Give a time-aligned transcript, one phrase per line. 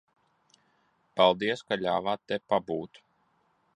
[1.21, 3.03] Paldies, ka ļāvāt te pabūt.